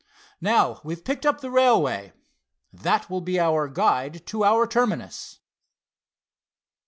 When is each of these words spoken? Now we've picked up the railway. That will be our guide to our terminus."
Now 0.41 0.81
we've 0.83 1.03
picked 1.05 1.27
up 1.27 1.41
the 1.41 1.51
railway. 1.51 2.13
That 2.73 3.07
will 3.07 3.21
be 3.21 3.39
our 3.39 3.67
guide 3.67 4.25
to 4.25 4.43
our 4.43 4.65
terminus." 4.65 5.41